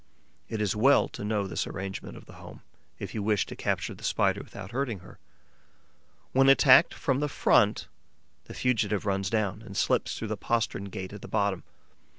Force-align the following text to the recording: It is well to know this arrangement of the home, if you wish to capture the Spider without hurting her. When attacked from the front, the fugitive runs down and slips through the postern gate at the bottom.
It 0.49 0.61
is 0.61 0.75
well 0.75 1.07
to 1.09 1.23
know 1.23 1.45
this 1.45 1.67
arrangement 1.67 2.17
of 2.17 2.25
the 2.25 2.33
home, 2.41 2.63
if 2.97 3.13
you 3.13 3.21
wish 3.21 3.45
to 3.45 3.55
capture 3.55 3.93
the 3.93 4.03
Spider 4.03 4.41
without 4.41 4.71
hurting 4.71 5.01
her. 5.01 5.19
When 6.31 6.49
attacked 6.49 6.95
from 6.95 7.19
the 7.19 7.29
front, 7.29 7.87
the 8.45 8.55
fugitive 8.55 9.05
runs 9.05 9.29
down 9.29 9.61
and 9.61 9.77
slips 9.77 10.17
through 10.17 10.29
the 10.29 10.37
postern 10.37 10.85
gate 10.85 11.13
at 11.13 11.21
the 11.21 11.27
bottom. 11.27 11.61